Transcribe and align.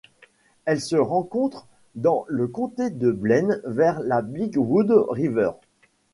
Elle 0.65 0.81
se 0.81 0.95
rencontre 0.95 1.67
dans 1.93 2.25
le 2.27 2.47
comté 2.47 2.89
de 2.89 3.11
Blaine 3.11 3.61
vers 3.65 3.99
la 3.99 4.23
Big 4.23 4.57
Wood 4.57 4.91
River. 5.09 5.51